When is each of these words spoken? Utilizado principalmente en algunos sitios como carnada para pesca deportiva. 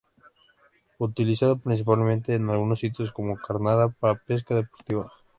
Utilizado 0.97 1.59
principalmente 1.59 2.33
en 2.33 2.49
algunos 2.49 2.79
sitios 2.79 3.11
como 3.11 3.37
carnada 3.37 3.89
para 3.89 4.15
pesca 4.15 4.55
deportiva. 4.55 5.11